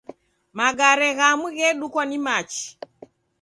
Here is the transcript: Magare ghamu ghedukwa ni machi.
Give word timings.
Magare 0.57 1.07
ghamu 1.17 1.47
ghedukwa 1.57 2.03
ni 2.09 2.17
machi. 2.25 2.65